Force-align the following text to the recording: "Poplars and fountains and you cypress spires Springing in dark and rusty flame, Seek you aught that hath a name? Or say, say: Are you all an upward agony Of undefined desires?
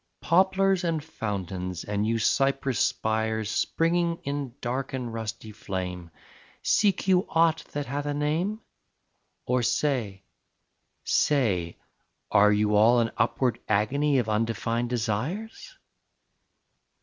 "Poplars 0.19 0.83
and 0.83 1.03
fountains 1.03 1.83
and 1.83 2.07
you 2.07 2.17
cypress 2.17 2.79
spires 2.79 3.51
Springing 3.51 4.17
in 4.23 4.55
dark 4.59 4.93
and 4.93 5.13
rusty 5.13 5.51
flame, 5.51 6.09
Seek 6.63 7.07
you 7.07 7.27
aught 7.29 7.63
that 7.73 7.85
hath 7.85 8.07
a 8.07 8.13
name? 8.15 8.61
Or 9.45 9.61
say, 9.61 10.23
say: 11.03 11.77
Are 12.31 12.51
you 12.51 12.75
all 12.75 12.99
an 12.99 13.11
upward 13.15 13.59
agony 13.69 14.17
Of 14.17 14.27
undefined 14.27 14.89
desires? 14.89 15.75